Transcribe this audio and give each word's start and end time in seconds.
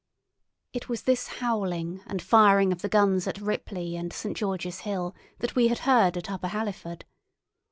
It 0.73 0.89
was 0.89 1.03
this 1.03 1.27
howling 1.27 2.01
and 2.07 2.23
firing 2.23 2.71
of 2.71 2.81
the 2.81 2.89
guns 2.89 3.27
at 3.27 3.39
Ripley 3.39 3.95
and 3.95 4.11
St. 4.11 4.35
George's 4.35 4.79
Hill 4.79 5.13
that 5.37 5.55
we 5.55 5.67
had 5.67 5.77
heard 5.85 6.17
at 6.17 6.31
Upper 6.31 6.47
Halliford. 6.47 7.05